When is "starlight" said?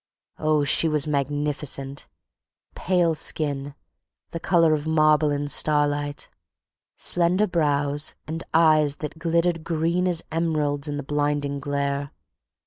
5.47-6.27